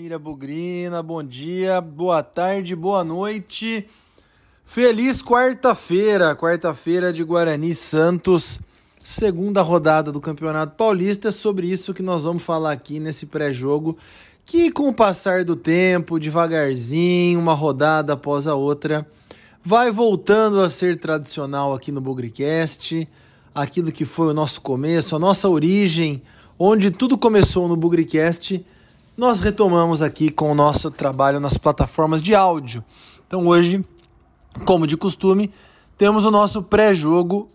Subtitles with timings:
[0.00, 3.86] família Bugrina, bom dia, boa tarde, boa noite.
[4.64, 8.60] Feliz quarta-feira, quarta-feira de Guarani Santos,
[9.04, 11.28] segunda rodada do Campeonato Paulista.
[11.28, 13.98] É sobre isso que nós vamos falar aqui nesse pré-jogo,
[14.46, 19.06] que com o passar do tempo, devagarzinho, uma rodada após a outra,
[19.62, 23.06] vai voltando a ser tradicional aqui no Bugricast,
[23.54, 26.22] aquilo que foi o nosso começo, a nossa origem,
[26.58, 28.64] onde tudo começou no Bugricast
[29.20, 32.82] nós retomamos aqui com o nosso trabalho nas plataformas de áudio.
[33.26, 33.84] Então hoje,
[34.64, 35.52] como de costume,
[35.98, 37.50] temos o nosso pré-jogo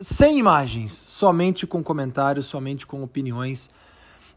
[0.00, 3.68] sem imagens, somente com comentários, somente com opiniões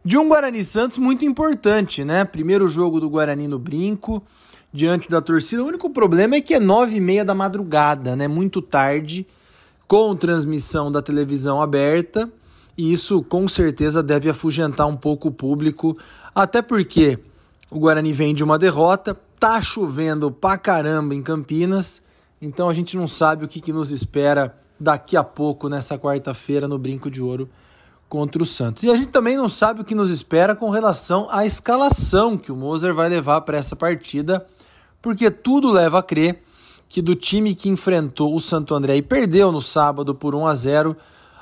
[0.04, 2.26] de um Guarani Santos muito importante, né?
[2.26, 4.22] Primeiro jogo do Guarani no Brinco,
[4.74, 5.64] diante da torcida.
[5.64, 8.28] O único problema é que é nove e meia da madrugada, né?
[8.28, 9.26] Muito tarde,
[9.88, 12.30] com transmissão da televisão aberta
[12.80, 15.98] e isso com certeza deve afugentar um pouco o público,
[16.34, 17.20] até porque
[17.70, 22.02] o Guarani vem de uma derrota, tá chovendo pra caramba em Campinas,
[22.42, 26.70] então a gente não sabe o que, que nos espera daqui a pouco nessa quarta-feira
[26.70, 27.50] no Brinco de Ouro
[28.08, 28.84] contra o Santos.
[28.84, 32.50] E a gente também não sabe o que nos espera com relação à escalação que
[32.50, 34.46] o Moser vai levar para essa partida,
[35.02, 36.42] porque tudo leva a crer
[36.88, 40.56] que do time que enfrentou o Santo André e perdeu no sábado por 1 a
[40.56, 40.96] 0,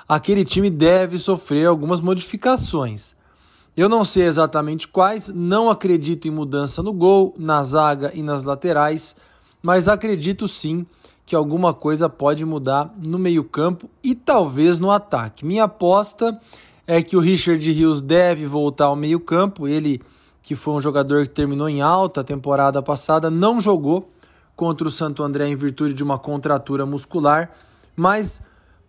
[0.07, 3.15] aquele time deve sofrer algumas modificações.
[3.75, 8.43] Eu não sei exatamente quais, não acredito em mudança no gol, na zaga e nas
[8.43, 9.15] laterais,
[9.61, 10.85] mas acredito sim
[11.25, 15.45] que alguma coisa pode mudar no meio-campo e talvez no ataque.
[15.45, 16.39] Minha aposta
[16.87, 20.01] é que o Richard Rios deve voltar ao meio-campo, ele
[20.41, 24.09] que foi um jogador que terminou em alta a temporada passada, não jogou
[24.55, 27.51] contra o Santo André em virtude de uma contratura muscular,
[27.93, 28.41] mas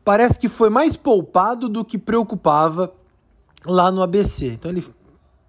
[0.09, 2.91] parece que foi mais poupado do que preocupava
[3.67, 4.47] lá no ABC.
[4.47, 4.83] Então ele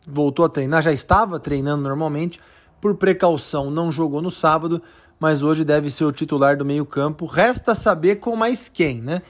[0.06, 2.42] voltou a treinar, já estava treinando normalmente,
[2.82, 4.82] por precaução não jogou no sábado,
[5.18, 7.26] mas hoje deve ser o titular do meio-campo.
[7.26, 9.22] Resta saber com mais quem, né?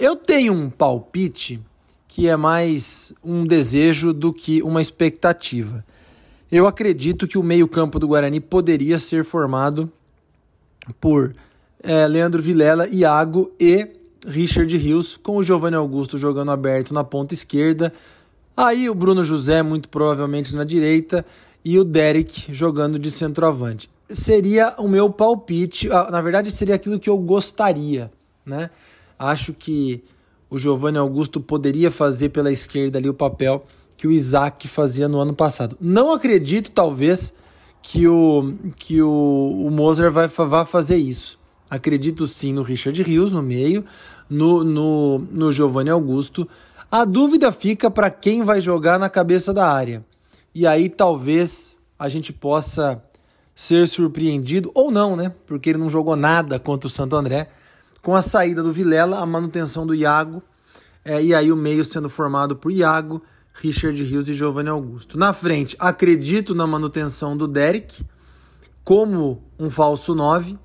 [0.00, 1.62] Eu tenho um palpite
[2.08, 5.84] que é mais um desejo do que uma expectativa.
[6.50, 9.88] Eu acredito que o meio-campo do Guarani poderia ser formado
[11.00, 11.36] por
[11.84, 13.94] é, Leandro Vilela, Iago e
[14.26, 17.92] Richard Rios, com o Giovanni Augusto jogando aberto na ponta esquerda.
[18.56, 21.24] Aí o Bruno José, muito provavelmente na direita,
[21.64, 23.88] e o Derek jogando de centroavante.
[24.08, 28.10] Seria o meu palpite, ah, na verdade, seria aquilo que eu gostaria,
[28.44, 28.70] né?
[29.18, 30.02] Acho que
[30.48, 33.64] o Giovanni Augusto poderia fazer pela esquerda ali o papel
[33.96, 35.76] que o Isaac fazia no ano passado.
[35.80, 37.32] Não acredito, talvez,
[37.82, 41.38] que o, que o, o Moser vai, vai fazer isso.
[41.76, 43.84] Acredito sim no Richard Rios no meio,
[44.28, 46.48] no, no, no Giovanni Augusto.
[46.90, 50.04] A dúvida fica para quem vai jogar na cabeça da área.
[50.54, 53.02] E aí talvez a gente possa
[53.54, 55.32] ser surpreendido, ou não, né?
[55.46, 57.48] Porque ele não jogou nada contra o Santo André.
[58.02, 60.42] Com a saída do Vilela, a manutenção do Iago,
[61.04, 63.22] é, e aí o meio sendo formado por Iago,
[63.54, 65.16] Richard Rios e Giovanni Augusto.
[65.16, 68.04] Na frente, acredito na manutenção do Derek
[68.84, 70.58] como um falso 9.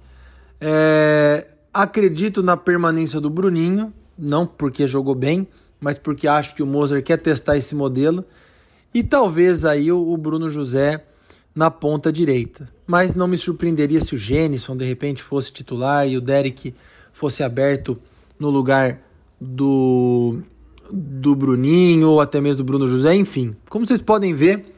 [0.61, 5.47] É, Acredito na permanência do Bruninho, não porque jogou bem,
[5.79, 8.25] mas porque acho que o Moser quer testar esse modelo.
[8.93, 11.01] E talvez aí o Bruno José
[11.55, 12.67] na ponta direita.
[12.85, 16.75] Mas não me surpreenderia se o Gênison de repente fosse titular e o Derek
[17.13, 17.97] fosse aberto
[18.37, 18.99] no lugar
[19.39, 20.39] do,
[20.91, 23.15] do Bruninho ou até mesmo do Bruno José.
[23.15, 24.75] Enfim, como vocês podem ver,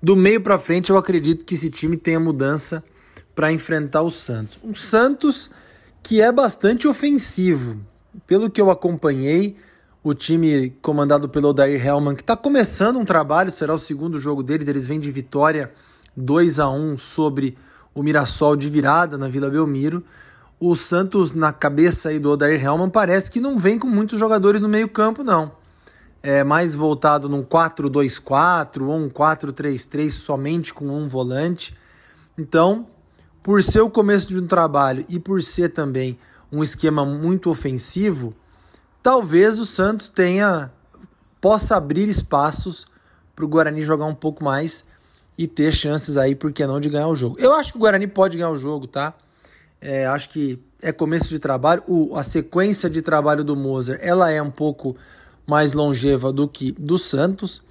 [0.00, 2.84] do meio para frente eu acredito que esse time tenha mudança
[3.36, 4.58] para enfrentar o Santos.
[4.64, 5.50] O Santos
[6.02, 7.78] que é bastante ofensivo.
[8.26, 9.56] Pelo que eu acompanhei,
[10.02, 14.42] o time comandado pelo Odair Hellman, que está começando um trabalho, será o segundo jogo
[14.42, 15.72] deles, eles vêm de vitória
[16.16, 17.58] 2 a 1 sobre
[17.94, 20.02] o Mirassol de virada na Vila Belmiro.
[20.58, 24.62] O Santos, na cabeça aí do Odair Hellman, parece que não vem com muitos jogadores
[24.62, 25.52] no meio campo, não.
[26.22, 31.76] É mais voltado num 4-2-4 ou um 4-3-3 somente com um volante.
[32.38, 32.86] Então,
[33.46, 36.18] por ser o começo de um trabalho e por ser também
[36.50, 38.34] um esquema muito ofensivo,
[39.00, 40.72] talvez o Santos tenha
[41.40, 42.88] possa abrir espaços
[43.36, 44.84] para o Guarani jogar um pouco mais
[45.38, 47.36] e ter chances aí, por que não, de ganhar o jogo.
[47.38, 49.14] Eu acho que o Guarani pode ganhar o jogo, tá?
[49.80, 51.84] É, acho que é começo de trabalho.
[51.86, 54.96] O, a sequência de trabalho do Moser ela é um pouco
[55.46, 57.62] mais longeva do que do Santos,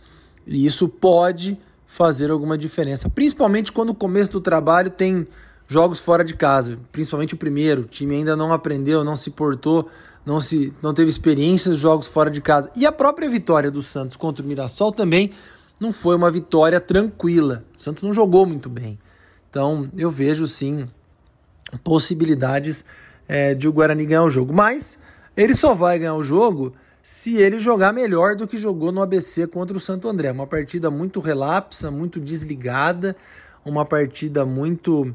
[0.47, 5.27] e isso pode fazer alguma diferença, principalmente quando o começo do trabalho tem
[5.67, 7.83] jogos fora de casa, principalmente o primeiro.
[7.83, 9.89] O time ainda não aprendeu, não se portou,
[10.25, 12.69] não, se, não teve experiência de jogos fora de casa.
[12.75, 15.31] E a própria vitória do Santos contra o Mirassol também
[15.79, 17.63] não foi uma vitória tranquila.
[17.75, 18.99] O Santos não jogou muito bem.
[19.49, 20.87] Então eu vejo sim
[21.83, 22.85] possibilidades
[23.27, 24.53] é, de o Guarani ganhar o jogo.
[24.53, 24.97] Mas
[25.35, 29.45] ele só vai ganhar o jogo se ele jogar melhor do que jogou no ABC
[29.47, 30.31] contra o Santo André.
[30.31, 33.15] Uma partida muito relapsa, muito desligada,
[33.63, 35.13] uma partida muito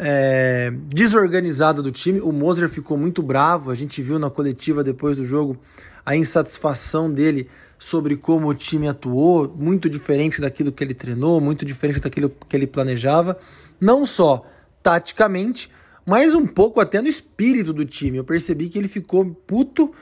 [0.00, 2.20] é, desorganizada do time.
[2.20, 5.58] O Moser ficou muito bravo, a gente viu na coletiva depois do jogo
[6.04, 7.48] a insatisfação dele
[7.78, 12.56] sobre como o time atuou, muito diferente daquilo que ele treinou, muito diferente daquilo que
[12.56, 13.38] ele planejava,
[13.80, 14.44] não só
[14.82, 15.70] taticamente,
[16.06, 18.16] mas um pouco até no espírito do time.
[18.16, 19.92] Eu percebi que ele ficou puto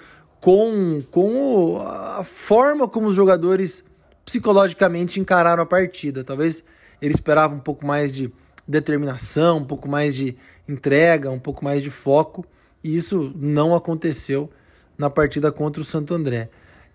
[0.40, 3.84] com, com a forma como os jogadores
[4.24, 6.22] psicologicamente encararam a partida.
[6.22, 6.62] Talvez
[7.02, 8.32] ele esperava um pouco mais de
[8.66, 10.36] determinação, um pouco mais de
[10.68, 12.44] entrega, um pouco mais de foco,
[12.82, 14.50] e isso não aconteceu
[14.98, 16.48] na partida contra o Santo André.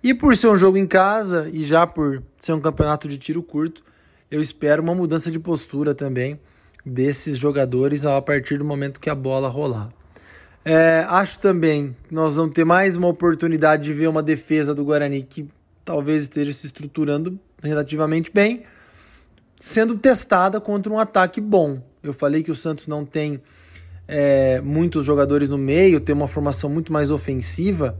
[0.03, 3.43] E por ser um jogo em casa e já por ser um campeonato de tiro
[3.43, 3.83] curto,
[4.29, 6.39] eu espero uma mudança de postura também
[6.85, 9.89] desses jogadores a partir do momento que a bola rolar.
[10.63, 14.83] É, acho também que nós vamos ter mais uma oportunidade de ver uma defesa do
[14.83, 15.47] Guarani que
[15.83, 18.63] talvez esteja se estruturando relativamente bem,
[19.61, 21.79] sendo testada contra um ataque bom.
[22.01, 23.39] Eu falei que o Santos não tem
[24.07, 27.95] é, muitos jogadores no meio, tem uma formação muito mais ofensiva.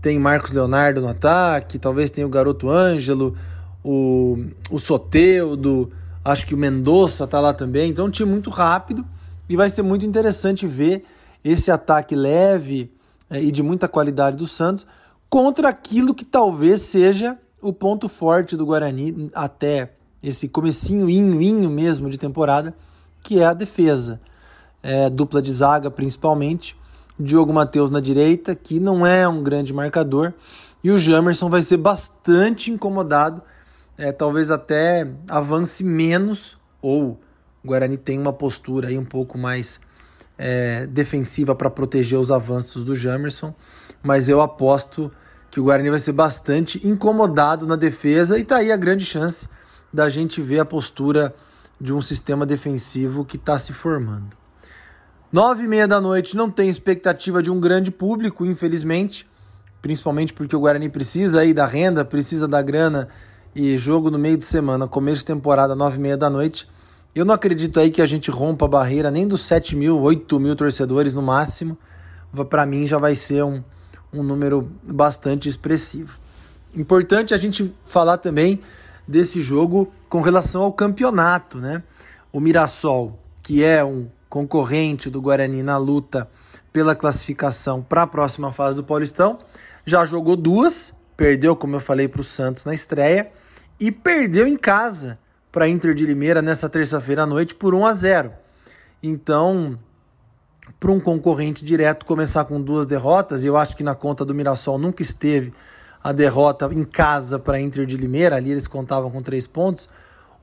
[0.00, 3.36] Tem Marcos Leonardo no ataque, talvez tenha o Garoto Ângelo,
[3.82, 5.92] o, o Soteudo,
[6.24, 7.90] acho que o Mendonça tá lá também.
[7.90, 9.04] Então, é um time muito rápido
[9.48, 11.04] e vai ser muito interessante ver
[11.44, 12.90] esse ataque leve
[13.28, 14.86] é, e de muita qualidade do Santos
[15.28, 19.92] contra aquilo que talvez seja o ponto forte do Guarani até
[20.24, 22.74] esse comecinho, inho, mesmo de temporada,
[23.20, 24.20] que é a defesa.
[24.82, 26.76] É, dupla de zaga principalmente,
[27.18, 30.32] Diogo Matheus na direita, que não é um grande marcador,
[30.82, 33.42] e o Jamerson vai ser bastante incomodado,
[33.96, 37.20] é, talvez até avance menos, ou
[37.62, 39.80] o Guarani tem uma postura aí um pouco mais
[40.36, 43.54] é, defensiva para proteger os avanços do Jamerson,
[44.02, 45.10] mas eu aposto
[45.50, 49.48] que o Guarani vai ser bastante incomodado na defesa e tá aí a grande chance
[49.94, 51.32] da gente ver a postura
[51.80, 54.36] de um sistema defensivo que está se formando.
[55.32, 59.24] Nove e meia da noite não tem expectativa de um grande público, infelizmente,
[59.80, 63.06] principalmente porque o Guarani precisa aí da renda, precisa da grana
[63.54, 66.68] e jogo no meio de semana, começo de temporada, nove e meia da noite.
[67.14, 70.40] Eu não acredito aí que a gente rompa a barreira nem dos 7 mil, 8
[70.40, 71.78] mil torcedores no máximo.
[72.50, 73.62] Para mim já vai ser um,
[74.12, 76.18] um número bastante expressivo.
[76.74, 78.60] Importante a gente falar também
[79.06, 81.82] desse jogo com relação ao campeonato, né?
[82.32, 86.28] O Mirassol, que é um concorrente do Guarani na luta
[86.72, 89.38] pela classificação para a próxima fase do Paulistão,
[89.86, 93.30] já jogou duas, perdeu, como eu falei, para o Santos na estreia
[93.78, 95.18] e perdeu em casa
[95.52, 98.32] para Inter de Limeira nessa terça-feira à noite por 1 a 0.
[99.00, 99.78] Então,
[100.80, 104.78] para um concorrente direto começar com duas derrotas, eu acho que na conta do Mirassol
[104.78, 105.52] nunca esteve
[106.04, 109.88] a derrota em casa para Inter de Limeira, ali eles contavam com três pontos.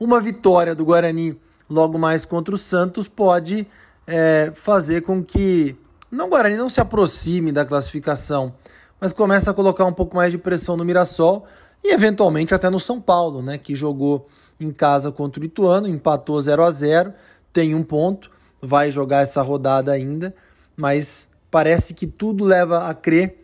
[0.00, 3.64] Uma vitória do Guarani logo mais contra o Santos pode
[4.04, 5.76] é, fazer com que
[6.10, 8.52] não o Guarani não se aproxime da classificação,
[9.00, 11.46] mas comece a colocar um pouco mais de pressão no Mirassol
[11.82, 14.26] e eventualmente até no São Paulo, né, que jogou
[14.58, 17.14] em casa contra o Ituano, empatou 0 a 0,
[17.52, 20.34] tem um ponto, vai jogar essa rodada ainda,
[20.76, 23.38] mas parece que tudo leva a crer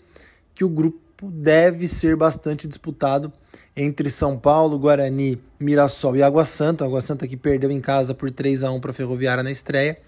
[0.53, 3.33] que o grupo deve ser bastante disputado
[3.77, 6.85] entre São Paulo, Guarani, Mirassol e Água Santa.
[6.85, 9.99] Água Santa que perdeu em casa por 3 a 1 para a Ferroviária na estreia.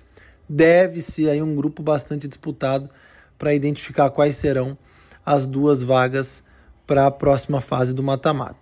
[0.48, 2.90] Deve ser aí um grupo bastante disputado
[3.38, 4.76] para identificar quais serão
[5.24, 6.42] as duas vagas
[6.86, 8.58] para a próxima fase do mata-mata.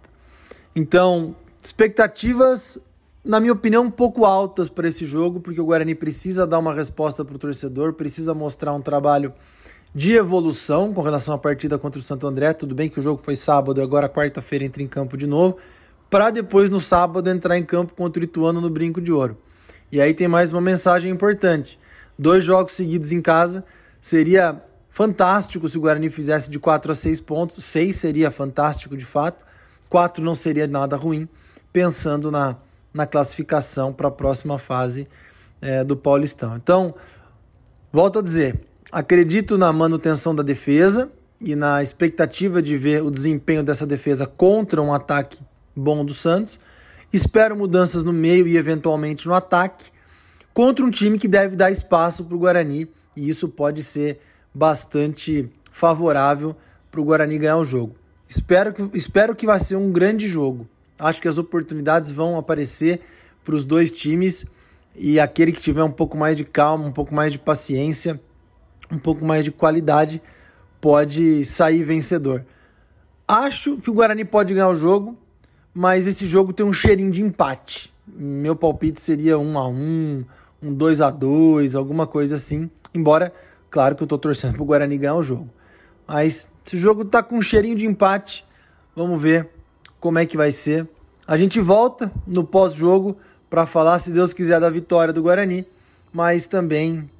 [0.76, 2.78] Então, expectativas,
[3.24, 6.74] na minha opinião, um pouco altas para esse jogo, porque o Guarani precisa dar uma
[6.74, 9.32] resposta para o torcedor, precisa mostrar um trabalho
[9.94, 12.52] de evolução com relação à partida contra o Santo André.
[12.52, 15.56] Tudo bem que o jogo foi sábado e agora quarta-feira entra em campo de novo,
[16.10, 19.36] para depois no sábado entrar em campo contra o Ituano no Brinco de Ouro.
[19.90, 21.78] E aí tem mais uma mensagem importante.
[22.18, 23.64] Dois jogos seguidos em casa
[24.00, 27.64] seria fantástico se o Guarani fizesse de 4 a 6 pontos.
[27.64, 29.46] 6 seria fantástico de fato.
[29.88, 31.26] 4 não seria nada ruim,
[31.72, 32.56] pensando na,
[32.92, 35.08] na classificação para a próxima fase
[35.62, 36.56] é, do Paulistão.
[36.56, 36.94] Então,
[37.90, 43.62] volto a dizer, acredito na manutenção da defesa e na expectativa de ver o desempenho
[43.62, 45.40] dessa defesa contra um ataque
[45.76, 46.58] bom do Santos.
[47.12, 49.90] Espero mudanças no meio e eventualmente no ataque
[50.52, 54.18] contra um time que deve dar espaço para o Guarani e isso pode ser
[54.52, 56.56] bastante favorável
[56.90, 57.94] para o Guarani ganhar o jogo.
[58.28, 60.68] Espero que, espero que vai ser um grande jogo.
[60.98, 63.00] Acho que as oportunidades vão aparecer
[63.44, 64.46] para os dois times
[64.96, 68.20] e aquele que tiver um pouco mais de calma, um pouco mais de paciência,
[68.90, 70.22] um pouco mais de qualidade,
[70.80, 72.44] pode sair vencedor.
[73.26, 75.16] Acho que o Guarani pode ganhar o jogo,
[75.74, 77.92] mas esse jogo tem um cheirinho de empate.
[78.06, 80.24] Meu palpite seria 1 a 1,
[80.62, 82.70] um 2 a 2, alguma coisa assim.
[82.94, 83.32] Embora,
[83.68, 85.48] claro que eu estou torcendo para o Guarani ganhar o jogo.
[86.06, 88.46] Mas esse jogo tá com um cheirinho de empate.
[88.96, 89.50] Vamos ver
[90.00, 90.88] como é que vai ser.
[91.26, 93.16] A gente volta no pós-jogo
[93.50, 95.66] para falar, se Deus quiser, da vitória do Guarani,
[96.10, 97.10] mas também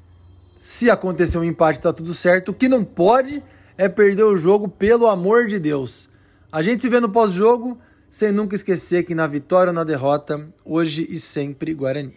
[0.59, 2.51] se acontecer um empate, tá tudo certo.
[2.51, 3.43] O que não pode
[3.77, 6.09] é perder o jogo, pelo amor de Deus.
[6.51, 7.79] A gente se vê no pós-jogo,
[8.11, 12.17] sem nunca esquecer que na vitória ou na derrota, hoje e sempre Guarani.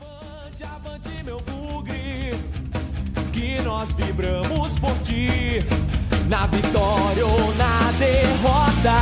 [0.00, 2.34] Avante, avante, meu bugre,
[3.32, 5.28] que nós vibramos por ti,
[6.28, 8.96] na vitória ou na derrota,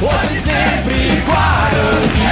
[0.00, 2.31] hoje e sempre Guarani.